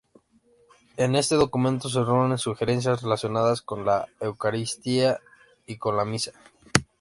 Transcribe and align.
En 0.97 1.15
este 1.15 1.35
documento 1.35 1.87
se 1.87 2.03
reúnen 2.03 2.39
sugerencias 2.39 3.03
relacionadas 3.03 3.61
con 3.61 3.85
la 3.85 4.07
Eucaristía 4.19 5.19
y 5.67 5.77
con 5.77 5.95
la 5.95 6.05
Misa. 6.05 6.31